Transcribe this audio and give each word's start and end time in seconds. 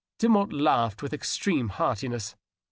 Demotte 0.17 0.49
now 0.51 0.57
laughed 0.63 1.03
with 1.03 1.13
extreme 1.13 1.69
heartiness. 1.69 2.35